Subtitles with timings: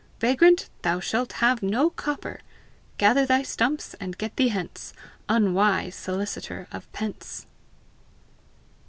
[0.19, 2.39] Vagrant, thou shalt have no copper!
[2.97, 4.93] Gather thy stumps, and get thee hence,
[5.29, 7.45] Unwise solicitor of pence!